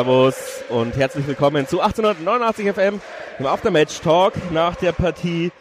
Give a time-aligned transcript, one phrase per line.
[0.00, 3.02] Servus und herzlich willkommen zu 1889 FM
[3.38, 5.52] im Aftermatch Talk nach der Partie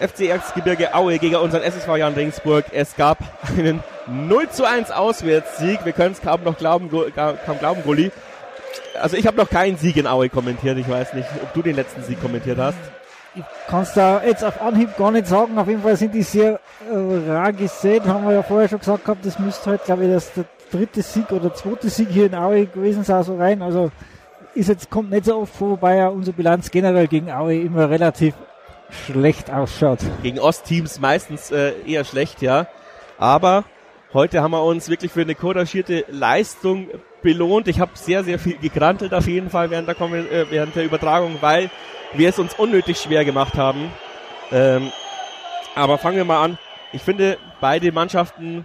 [0.00, 2.64] FC Erzgebirge Aue gegen unseren SSV Jan Regensburg.
[2.72, 3.18] Es gab
[3.56, 5.84] einen 0 zu 1 Auswärtssieg.
[5.84, 8.10] Wir können es kaum noch glauben, kaum glauben, Gulli.
[9.00, 10.76] Also ich habe noch keinen Sieg in Aue kommentiert.
[10.78, 12.78] Ich weiß nicht, ob du den letzten Sieg kommentiert hast.
[13.36, 15.56] Ich kann es da jetzt auf Anhieb gar nicht sagen.
[15.60, 16.58] Auf jeden Fall sind die sehr
[16.90, 18.02] äh, rar gesät.
[18.04, 19.24] Haben wir ja vorher schon gesagt gehabt.
[19.24, 20.32] Das müsste halt, glaube ich, das
[20.70, 23.62] dritte Sieg oder zweite Sieg hier in Aue gewesen sein, so rein.
[23.62, 23.90] Also
[24.54, 27.90] ist jetzt, kommt nicht so oft vor, wobei ja unsere Bilanz generell gegen Aue immer
[27.90, 28.34] relativ
[28.90, 29.98] schlecht ausschaut.
[30.22, 32.66] Gegen Ostteams meistens äh, eher schlecht, ja.
[33.18, 33.64] Aber
[34.12, 36.88] heute haben wir uns wirklich für eine couragierte Leistung
[37.22, 37.68] belohnt.
[37.68, 41.36] Ich habe sehr, sehr viel gekrantelt auf jeden Fall während der, äh, während der Übertragung,
[41.40, 41.70] weil
[42.14, 43.90] wir es uns unnötig schwer gemacht haben.
[44.52, 44.92] Ähm,
[45.74, 46.58] aber fangen wir mal an.
[46.92, 48.64] Ich finde, beide Mannschaften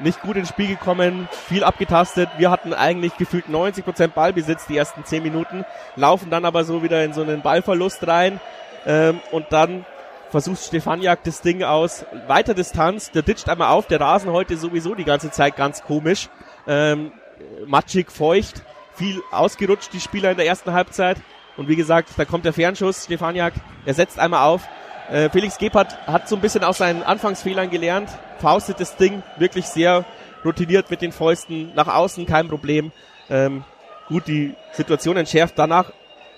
[0.00, 2.28] nicht gut ins Spiel gekommen, viel abgetastet.
[2.38, 5.64] Wir hatten eigentlich gefühlt 90% Ballbesitz die ersten 10 Minuten,
[5.96, 8.40] laufen dann aber so wieder in so einen Ballverlust rein
[8.86, 9.84] ähm, und dann
[10.30, 14.94] versucht Stefaniak das Ding aus weiter Distanz, der ditcht einmal auf, der Rasen heute sowieso
[14.94, 16.28] die ganze Zeit ganz komisch,
[16.66, 17.12] ähm,
[17.66, 18.62] matschig, feucht,
[18.94, 21.18] viel ausgerutscht, die Spieler in der ersten Halbzeit.
[21.56, 23.54] Und wie gesagt, da kommt der Fernschuss, Stefaniak,
[23.84, 24.68] er setzt einmal auf,
[25.10, 29.66] äh, Felix Gebhardt hat so ein bisschen aus seinen Anfangsfehlern gelernt, faustet das Ding wirklich
[29.66, 30.04] sehr
[30.44, 32.92] routiniert mit den Fäusten nach außen, kein Problem.
[33.30, 33.64] Ähm,
[34.08, 35.58] gut, die Situation entschärft.
[35.58, 35.92] Danach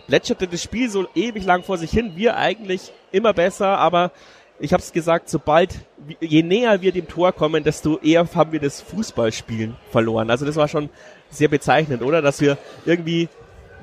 [0.06, 2.12] plätscherte das Spiel so ewig lang vor sich hin.
[2.16, 4.12] Wir eigentlich immer besser, aber
[4.58, 5.74] ich habe es gesagt, sobald,
[6.20, 10.30] je näher wir dem Tor kommen, desto eher haben wir das Fußballspielen verloren.
[10.30, 10.90] Also das war schon
[11.30, 12.22] sehr bezeichnend, oder?
[12.22, 13.28] Dass wir irgendwie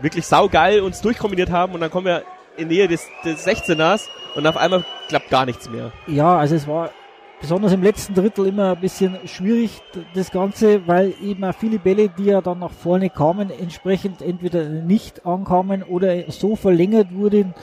[0.01, 2.23] wirklich saugeil uns durchkombiniert haben und dann kommen wir
[2.57, 5.91] in Nähe des, des 16ers und auf einmal klappt gar nichts mehr.
[6.07, 6.91] Ja, also es war
[7.39, 9.81] besonders im letzten Drittel immer ein bisschen schwierig,
[10.13, 14.65] das Ganze, weil eben auch viele Bälle, die ja dann nach vorne kamen, entsprechend entweder
[14.65, 17.53] nicht ankamen oder so verlängert wurden,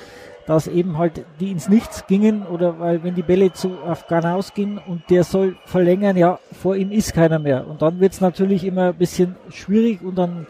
[0.47, 4.53] dass eben halt die ins Nichts gingen oder weil wenn die Bälle zu auf Ganaus
[4.53, 7.67] gehen und der soll verlängern, ja, vor ihm ist keiner mehr.
[7.67, 10.47] Und dann wird es natürlich immer ein bisschen schwierig und dann,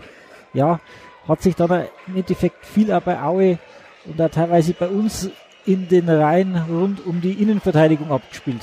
[0.53, 0.81] ja,
[1.29, 3.59] hat sich dann im Endeffekt viel auch bei Aue
[4.07, 5.31] und da teilweise bei uns
[5.67, 8.63] in den Reihen rund um die Innenverteidigung abgespielt.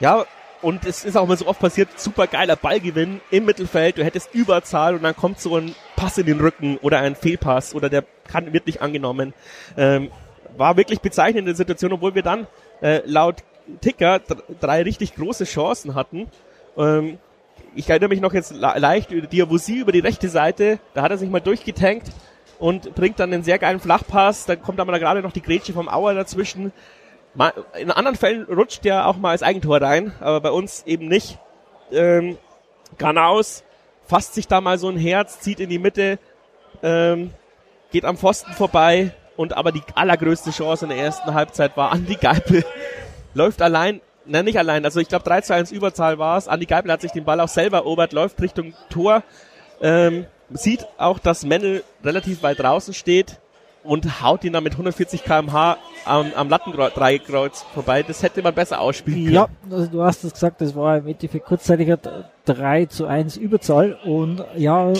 [0.00, 0.24] Ja,
[0.60, 4.34] und es ist auch mal so oft passiert, super geiler Ballgewinn im Mittelfeld, du hättest
[4.34, 8.04] Überzahl und dann kommt so ein Pass in den Rücken oder ein Fehlpass oder der
[8.28, 9.34] kann, wird nicht angenommen.
[9.76, 10.10] Ähm,
[10.56, 12.46] war wirklich bezeichnende Situation, obwohl wir dann
[12.80, 13.42] äh, laut
[13.80, 14.20] Ticker
[14.60, 16.28] drei richtig große Chancen hatten.
[16.76, 17.18] Ähm,
[17.74, 21.30] ich erinnere mich noch jetzt leicht, Diabusi über die rechte Seite, da hat er sich
[21.30, 22.10] mal durchgetankt
[22.62, 24.46] und bringt dann einen sehr geilen Flachpass.
[24.46, 26.72] Dann kommt aber da gerade noch die Grätsche vom Auer dazwischen.
[27.76, 31.38] In anderen Fällen rutscht der auch mal als Eigentor rein, aber bei uns eben nicht.
[31.90, 32.38] Ähm,
[32.98, 33.64] Granaus
[34.06, 36.20] fasst sich da mal so ein Herz, zieht in die Mitte,
[36.84, 37.32] ähm,
[37.90, 42.14] geht am Pfosten vorbei und aber die allergrößte Chance in der ersten Halbzeit war Andi
[42.14, 42.64] Geipel.
[43.34, 46.46] läuft allein, ne, nicht allein, also ich glaube 3 zu 1 Überzahl war es.
[46.46, 49.24] Andi Geipel hat sich den Ball auch selber erobert, läuft Richtung Tor.
[49.80, 53.38] Ähm, sieht auch, dass Mendel relativ weit draußen steht
[53.84, 58.02] und haut ihn dann mit 140 km/h am, am Lattendreieckreuz vorbei.
[58.02, 59.34] Das hätte man besser ausspielen können.
[59.34, 61.98] Ja, also du hast es gesagt, das war im Endeffekt kurzzeitiger
[62.44, 64.92] 3 zu 1 Überzahl und ja,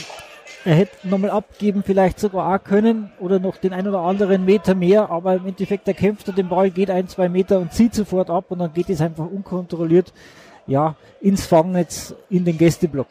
[0.64, 4.74] er hätte nochmal abgeben vielleicht sogar auch können oder noch den ein oder anderen Meter
[4.74, 7.94] mehr, aber im Endeffekt der kämpft er den Ball, geht ein, zwei Meter und zieht
[7.94, 10.12] sofort ab und dann geht es einfach unkontrolliert
[10.66, 13.08] ja, ins Fangnetz in den Gästeblock.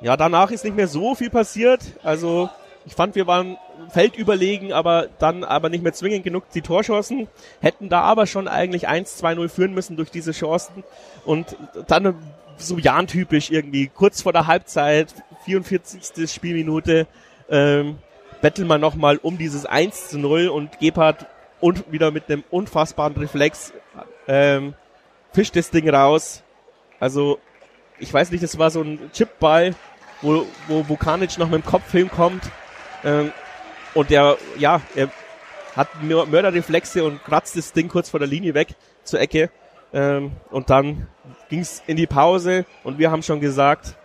[0.00, 1.80] Ja, danach ist nicht mehr so viel passiert.
[2.02, 2.50] Also
[2.86, 3.58] ich fand, wir waren
[3.90, 7.28] feldüberlegen, aber dann aber nicht mehr zwingend genug die Torchancen.
[7.60, 10.84] Hätten da aber schon eigentlich 1-2-0 führen müssen durch diese Chancen.
[11.24, 11.56] Und
[11.86, 12.14] dann
[12.56, 15.14] so Jan-typisch irgendwie, kurz vor der Halbzeit,
[15.44, 16.30] 44.
[16.30, 17.06] Spielminute,
[17.50, 17.98] ähm,
[18.40, 21.26] betteln wir nochmal um dieses 1 0 und Gebhardt
[21.60, 23.72] und wieder mit einem unfassbaren Reflex
[24.28, 24.74] ähm,
[25.32, 26.42] fischt das Ding raus.
[27.00, 27.38] Also
[27.98, 29.74] ich weiß nicht, das war so ein Chipball,
[30.22, 32.44] wo, wo Vukanic noch mit dem Kopf hinkommt.
[33.04, 33.32] Ähm,
[33.94, 35.10] und der, ja, er
[35.74, 38.74] hat Mörderreflexe und kratzt das Ding kurz vor der Linie weg
[39.04, 39.50] zur Ecke.
[39.92, 41.06] Ähm, und dann
[41.48, 43.96] ging's in die Pause und wir haben schon gesagt,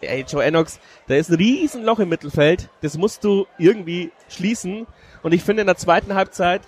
[0.00, 0.78] ey, Joe Enox,
[1.08, 4.86] da ist ein Riesenloch im Mittelfeld, das musst du irgendwie schließen.
[5.22, 6.62] Und ich finde, in der zweiten Halbzeit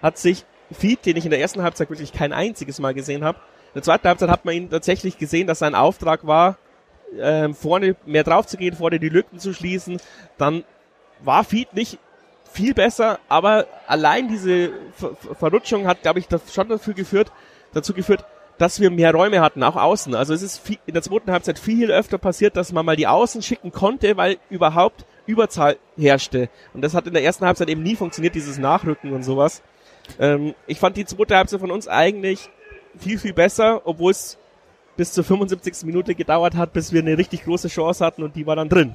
[0.00, 3.38] hat sich Feed, den ich in der ersten Halbzeit wirklich kein einziges Mal gesehen habe,
[3.70, 6.58] in der zweiten Halbzeit hat man ihn tatsächlich gesehen, dass sein Auftrag war,
[7.18, 9.98] ähm, vorne mehr drauf zu gehen, vorne die Lücken zu schließen.
[10.38, 10.64] Dann
[11.20, 11.98] war Feed nicht
[12.52, 17.30] viel besser, aber allein diese Ver Verrutschung hat, glaube ich, das schon dafür geführt,
[17.72, 18.24] dazu geführt,
[18.58, 20.14] dass wir mehr Räume hatten, auch außen.
[20.14, 23.06] Also es ist viel, in der zweiten Halbzeit viel öfter passiert, dass man mal die
[23.06, 26.50] Außen schicken konnte, weil überhaupt Überzahl herrschte.
[26.74, 29.62] Und das hat in der ersten Halbzeit eben nie funktioniert, dieses Nachrücken und sowas.
[30.18, 32.50] Ähm, ich fand die zweite Halbzeit von uns eigentlich
[32.98, 34.38] viel, viel besser, obwohl es
[34.96, 35.84] bis zur 75.
[35.84, 38.94] Minute gedauert hat, bis wir eine richtig große Chance hatten und die war dann drin.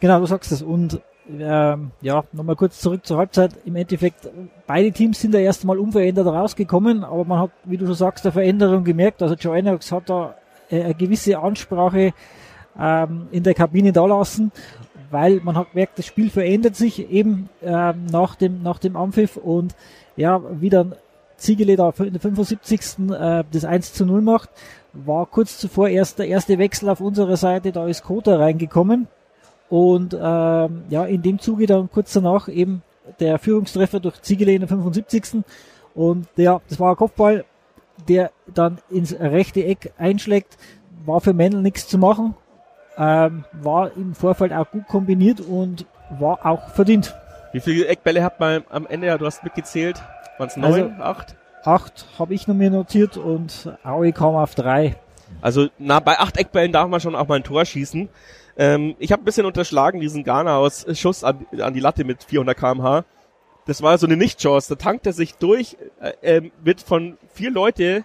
[0.00, 0.62] Genau, du sagst es.
[0.62, 1.00] Und
[1.30, 3.52] ähm, ja, nochmal kurz zurück zur Halbzeit.
[3.64, 4.28] Im Endeffekt,
[4.66, 8.24] beide Teams sind da erst mal unverändert rausgekommen, aber man hat, wie du schon sagst,
[8.24, 9.22] eine Veränderung gemerkt.
[9.22, 10.34] Also Joe Enox hat da
[10.70, 12.12] äh, eine gewisse Ansprache
[12.78, 14.52] ähm, in der Kabine da lassen,
[15.10, 19.36] weil man hat gemerkt, das Spiel verändert sich eben ähm, nach dem nach dem Anpfiff
[19.36, 19.74] und
[20.16, 20.94] ja, wie dann
[21.36, 23.10] Ziegele da in der 75.
[23.10, 24.50] Äh, das 1 zu 0 macht,
[24.92, 29.08] war kurz zuvor erst der erste Wechsel auf unserer Seite, da ist Kota reingekommen
[29.68, 32.82] und ähm, ja, in dem Zuge dann kurz danach eben
[33.20, 35.42] der Führungstreffer durch Ziegele in der 75.
[35.94, 37.44] Und ja, das war ein Kopfball,
[38.08, 40.56] der dann ins rechte Eck einschlägt.
[41.04, 42.34] War für Mendel nichts zu machen.
[42.98, 45.86] Ähm, war im Vorfeld auch gut kombiniert und
[46.18, 47.14] war auch verdient.
[47.52, 49.08] Wie viele Eckbälle hat man am Ende?
[49.08, 50.02] Ja, du hast mitgezählt.
[50.38, 51.36] Waren es neun, also, acht?
[51.64, 54.96] Acht habe ich noch mir notiert und Aue kam auf drei.
[55.40, 58.08] Also na, bei acht Eckbällen darf man schon auch mal ein Tor schießen.
[58.56, 62.22] Ähm, ich habe ein bisschen unterschlagen diesen Ghana aus Schuss an, an die Latte mit
[62.24, 63.04] 400 kmh.
[63.66, 64.76] Das war so eine Nicht-Chance.
[64.76, 68.04] Da tankt er sich durch, äh, ähm, wird von vier Leute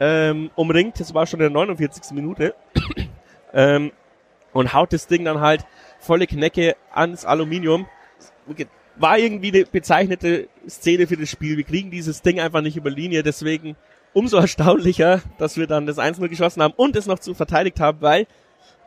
[0.00, 0.98] ähm, umringt.
[0.98, 2.12] Das war schon in der 49.
[2.12, 2.54] Minute.
[3.52, 3.92] ähm,
[4.52, 5.66] und haut das Ding dann halt
[6.00, 7.86] volle Knecke ans Aluminium.
[8.96, 11.56] War irgendwie eine bezeichnete Szene für das Spiel.
[11.56, 13.22] Wir kriegen dieses Ding einfach nicht über Linie.
[13.22, 13.76] Deswegen
[14.12, 17.98] umso erstaunlicher, dass wir dann das 1-0 geschossen haben und es noch zu verteidigt haben,
[18.00, 18.26] weil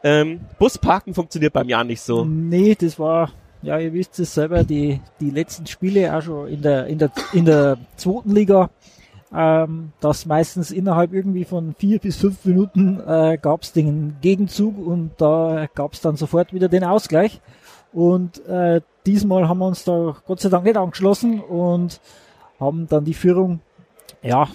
[0.04, 2.26] ähm, Busparken funktioniert beim Jahr nicht so.
[2.26, 3.32] Nee, das war,
[3.62, 7.12] ja, ihr wisst es selber, die, die letzten Spiele auch schon in der, in der,
[7.34, 8.70] in der zweiten Liga,
[9.36, 14.78] ähm, dass meistens innerhalb irgendwie von vier bis fünf Minuten äh, gab es den Gegenzug
[14.78, 17.42] und da gab es dann sofort wieder den Ausgleich.
[17.94, 22.00] Und äh, diesmal haben wir uns da Gott sei Dank nicht angeschlossen und
[22.60, 23.62] haben dann die Führung,
[24.22, 24.48] ja,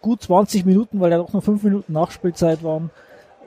[0.00, 2.90] gut 20 Minuten, weil ja doch noch fünf Minuten Nachspielzeit waren,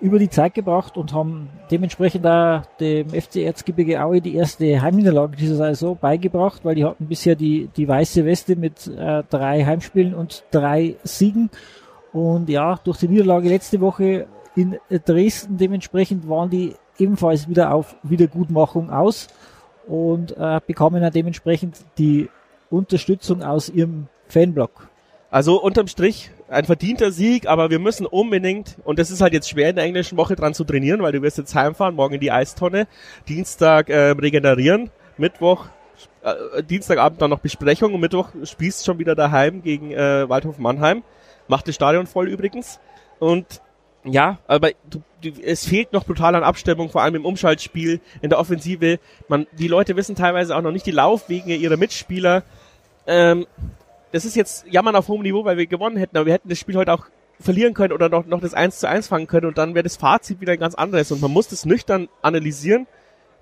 [0.02, 5.38] über die Zeit gebracht und haben dementsprechend da dem FC Erzgebirge Aue die erste Heimniederlage
[5.38, 10.16] dieser Saison beigebracht, weil die hatten bisher die, die weiße Weste mit äh, drei Heimspielen
[10.16, 11.52] und drei Siegen.
[12.14, 14.26] Und ja, durch die Niederlage letzte Woche
[14.56, 19.28] in Dresden dementsprechend waren die ebenfalls wieder auf Wiedergutmachung aus
[19.88, 22.30] und äh, bekamen ja dementsprechend die
[22.70, 24.88] Unterstützung aus ihrem Fanblock.
[25.30, 29.50] Also unterm Strich ein verdienter Sieg, aber wir müssen unbedingt, und das ist halt jetzt
[29.50, 32.20] schwer in der englischen Woche dran zu trainieren, weil du wirst jetzt heimfahren, morgen in
[32.20, 32.88] die Eistonne,
[33.30, 35.68] Dienstag äh, regenerieren, Mittwoch,
[36.24, 41.04] äh, Dienstagabend dann noch Besprechung und Mittwoch spielst schon wieder daheim gegen äh, Waldhof Mannheim.
[41.48, 42.80] Macht das Stadion voll übrigens.
[43.20, 43.62] Und
[44.04, 48.30] ja, aber du, du, es fehlt noch brutal an Abstimmung, vor allem im Umschaltspiel, in
[48.30, 49.00] der Offensive.
[49.28, 52.44] Man, die Leute wissen teilweise auch noch nicht die Laufwege ihrer Mitspieler.
[53.06, 53.46] Ähm,
[54.12, 56.60] das ist jetzt Jammern auf hohem Niveau, weil wir gewonnen hätten, aber wir hätten das
[56.60, 57.06] Spiel heute auch
[57.40, 59.98] verlieren können oder noch, noch das 1 zu 1 fangen können und dann wäre das
[59.98, 61.12] Fazit wieder ein ganz anderes.
[61.12, 62.88] Und man muss das nüchtern analysieren.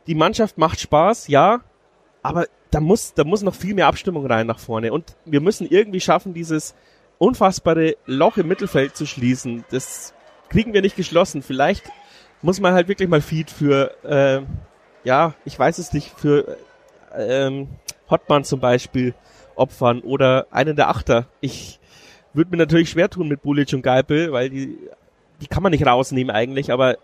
[0.08, 1.62] Die Mannschaft macht Spaß, ja,
[2.22, 4.94] aber da muss, da muss noch viel mehr Abstimmung rein nach vorne.
[4.94, 6.75] Und wir müssen irgendwie schaffen, dieses
[7.18, 9.66] unfassbare Loch im Mittelfeld zu schließen.
[9.72, 10.13] Das
[10.50, 11.41] kriegen wir nicht geschlossen.
[11.41, 11.84] Vielleicht
[12.41, 14.41] muss man halt wirklich mal Feed für, äh,
[15.03, 16.58] ja, ich weiß es nicht, für
[17.15, 17.68] ähm,
[18.10, 19.13] Hotman zum Beispiel
[19.56, 21.27] opfern oder einen der Achter.
[21.41, 21.79] Ich
[22.34, 24.77] würde mir natürlich schwer tun mit Bulic und Geipel, weil die,
[25.41, 26.98] die kann man nicht rausnehmen eigentlich, aber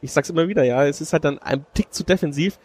[0.00, 2.58] ich sag's immer wieder, ja, es ist halt dann ein Tick zu defensiv.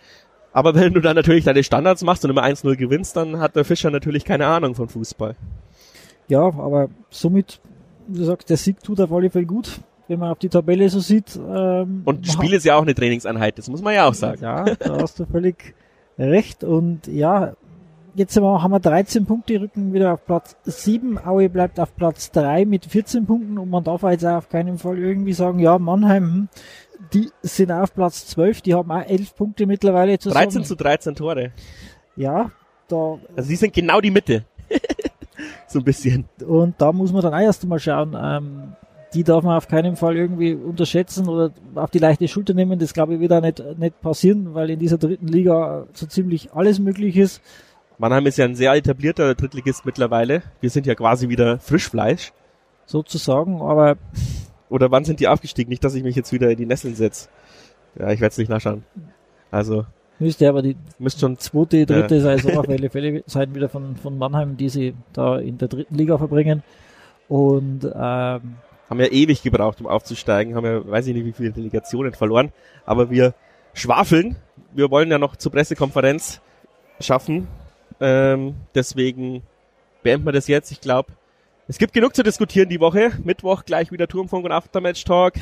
[0.53, 3.65] Aber wenn du dann natürlich deine Standards machst und immer 1-0 gewinnst, dann hat der
[3.65, 5.35] Fischer natürlich keine Ahnung von Fußball.
[6.27, 7.59] Ja, aber somit,
[8.07, 10.89] wie du sagst, der Sieg tut auf alle Fälle gut, wenn man auf die Tabelle
[10.89, 11.35] so sieht.
[11.35, 14.41] Ähm, und Spiel ist ja auch eine Trainingseinheit, das muss man ja auch sagen.
[14.41, 15.75] Ja, da hast du völlig
[16.17, 16.63] recht.
[16.63, 17.53] Und ja,
[18.15, 21.17] jetzt haben wir 13 Punkte, rücken wieder auf Platz 7.
[21.25, 24.77] Aue bleibt auf Platz 3 mit 14 Punkten und man darf jetzt auch auf keinen
[24.77, 26.49] Fall irgendwie sagen, ja, Mannheim, hm,
[27.13, 30.45] die sind auf Platz 12, die haben auch 11 Punkte mittlerweile zusammen.
[30.45, 31.51] 13 zu 13 Tore.
[32.15, 32.51] Ja,
[32.87, 33.19] da.
[33.35, 34.45] Also die sind genau die Mitte.
[35.67, 36.25] so ein bisschen.
[36.45, 38.75] Und da muss man dann auch erst einmal schauen, ähm,
[39.15, 42.77] die darf man auf keinen Fall irgendwie unterschätzen oder auf die leichte Schulter nehmen.
[42.77, 46.51] Das glaube ich wird auch nicht, nicht passieren, weil in dieser dritten Liga so ziemlich
[46.53, 47.41] alles möglich ist.
[47.97, 50.43] Mannheim ist ja ein sehr etablierter Drittligist mittlerweile.
[50.59, 52.33] Wir sind ja quasi wieder Frischfleisch.
[52.85, 53.95] Sozusagen, aber.
[54.69, 55.69] Oder wann sind die aufgestiegen?
[55.69, 57.29] Nicht, dass ich mich jetzt wieder in die Nesseln setze.
[57.97, 58.83] Ja, ich werde es nicht nachschauen.
[59.49, 59.85] Also.
[60.19, 62.21] Müsste aber die müsste schon zweite, dritte ja.
[62.21, 65.95] Saison auf alle Fälle sein wieder von, von Mannheim, die sie da in der dritten
[65.95, 66.63] Liga verbringen.
[67.29, 68.55] Und ähm,
[68.89, 72.51] haben ja ewig gebraucht, um aufzusteigen, haben ja, weiß ich nicht, wie viele Delegationen verloren,
[72.85, 73.33] aber wir
[73.73, 74.37] schwafeln
[74.75, 76.41] wir wollen ja noch zur Pressekonferenz
[76.99, 77.47] schaffen.
[77.99, 79.41] Ähm, deswegen
[80.03, 80.71] beenden wir das jetzt.
[80.71, 81.13] Ich glaube,
[81.67, 83.11] es gibt genug zu diskutieren die Woche.
[83.23, 85.33] Mittwoch gleich wieder Turmfunk und Aftermatch Talk.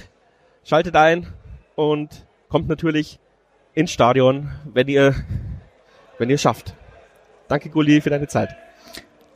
[0.63, 1.27] Schaltet ein
[1.75, 3.19] und kommt natürlich
[3.73, 5.15] ins Stadion, wenn ihr,
[6.19, 6.75] wenn ihr schafft.
[7.47, 8.55] Danke, Gulli, für deine Zeit.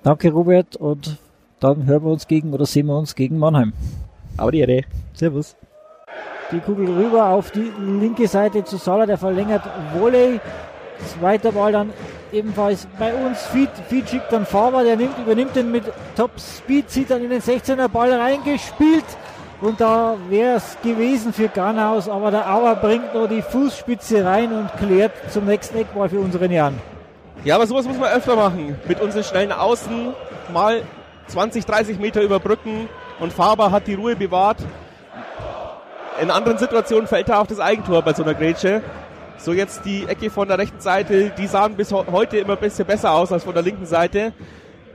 [0.04, 1.18] Danke, Robert, und
[1.60, 3.74] dann hören wir uns gegen oder sehen wir uns gegen Mannheim.
[4.38, 4.84] Aber die Ehre.
[5.14, 5.56] Servus.
[6.52, 9.64] Die Kugel rüber auf die linke Seite zu Salah, der verlängert
[9.94, 10.40] Volley.
[11.20, 11.94] Zweiter Ball dann
[12.32, 13.46] ebenfalls bei uns.
[13.48, 15.84] Feed, Feed schickt dann Faber, der nimmt, übernimmt den mit
[16.16, 19.06] Top Speed, zieht dann in den 16er Ball reingespielt.
[19.60, 24.52] Und da wäre es gewesen für Garnaus, aber der Auer bringt nur die Fußspitze rein
[24.52, 26.76] und klärt zum nächsten Eckball für unseren Jan.
[27.44, 28.78] Ja, aber sowas muss man öfter machen.
[28.88, 30.14] Mit unseren schnellen Außen
[30.54, 30.82] mal
[31.28, 32.88] 20, 30 Meter überbrücken
[33.20, 34.58] und Faber hat die Ruhe bewahrt.
[36.22, 38.82] In anderen Situationen fällt er auch das Eigentor bei so einer Grätsche.
[39.38, 42.88] So jetzt die Ecke von der rechten Seite, die sahen bis heute immer ein bisschen
[42.88, 44.34] besser aus als von der linken Seite.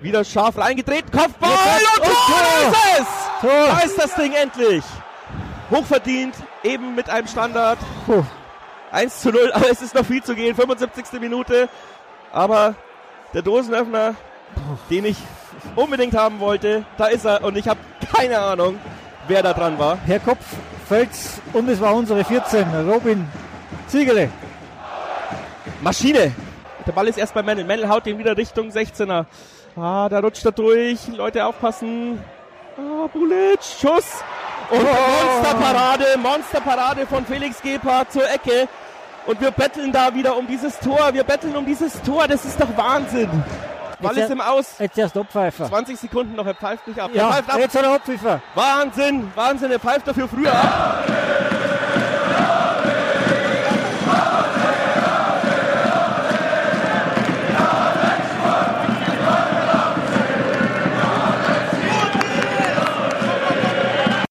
[0.00, 3.06] Wieder scharf reingedreht, Kopfball und, Tor, Tor ist es!
[3.40, 3.66] Tor.
[3.68, 4.82] Da ist das Ding endlich.
[5.70, 7.78] Hochverdient, eben mit einem Standard.
[8.06, 8.24] Puh.
[8.90, 11.20] 1 zu 0, aber es ist noch viel zu gehen, 75.
[11.20, 11.68] Minute.
[12.32, 12.74] Aber
[13.32, 14.14] der Dosenöffner,
[14.90, 15.16] den ich
[15.76, 17.80] unbedingt haben wollte, da ist er und ich habe
[18.14, 18.78] keine Ahnung,
[19.28, 19.98] wer da dran war.
[20.06, 20.44] Herr Kopf,
[20.88, 23.26] Fels und es war unsere 14, Robin
[23.86, 24.30] Ziegele.
[25.80, 26.32] Maschine.
[26.86, 27.64] Der Ball ist erst bei Mendel.
[27.64, 29.26] Mendel haut den wieder Richtung 16er.
[29.76, 31.08] Ah, da rutscht er durch.
[31.08, 32.22] Leute aufpassen.
[32.76, 34.22] Ah, Bulic, Schuss.
[34.70, 35.34] Und oh.
[35.34, 38.68] Monsterparade, Monsterparade von Felix Gebhardt zur Ecke.
[39.26, 41.10] Und wir betteln da wieder um dieses Tor.
[41.12, 42.26] Wir betteln um dieses Tor.
[42.26, 43.30] Das ist doch Wahnsinn.
[44.02, 44.74] Ball ist im Aus.
[44.78, 45.66] Jetzt erst Abpfeifer.
[45.68, 47.10] 20 Sekunden noch, er pfeift nicht ab.
[47.14, 47.58] Ja, pfeift ab.
[47.58, 48.40] jetzt hat er Abpfeifer.
[48.54, 51.04] Wahnsinn, Wahnsinn, er pfeift dafür früher ab.